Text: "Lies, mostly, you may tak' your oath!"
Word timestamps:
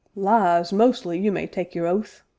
"Lies, 0.15 0.73
mostly, 0.73 1.19
you 1.19 1.31
may 1.31 1.45
tak' 1.45 1.75
your 1.75 1.85
oath!" 1.85 2.23